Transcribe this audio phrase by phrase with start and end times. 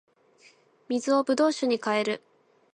[0.87, 2.23] 水を葡萄酒に変える